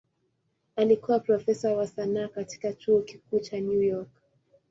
[0.75, 4.09] Alikuwa profesa wa sanaa katika Chuo Kikuu cha New York.